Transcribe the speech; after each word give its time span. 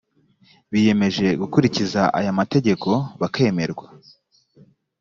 biyemeje 0.71 1.27
gukurikiza 1.41 2.01
aya 2.19 2.37
mategeko 2.39 2.89
bakemerwa 3.21 3.85